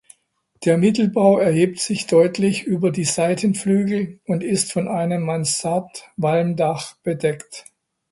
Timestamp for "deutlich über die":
2.07-3.03